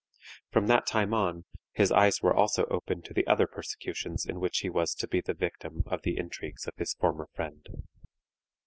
From 0.49 0.65
that 0.65 0.87
time 0.87 1.13
on 1.13 1.45
his 1.73 1.91
eyes 1.91 2.23
were 2.23 2.33
also 2.33 2.65
opened 2.71 3.05
to 3.05 3.13
the 3.13 3.27
other 3.27 3.45
persecutions 3.45 4.25
in 4.25 4.39
which 4.39 4.57
he 4.61 4.67
was 4.71 4.95
to 4.95 5.07
be 5.07 5.21
the 5.21 5.35
victim 5.35 5.83
of 5.85 6.01
the 6.01 6.17
intrigues 6.17 6.65
of 6.65 6.73
his 6.77 6.95
former 6.95 7.27
friend. 7.35 7.67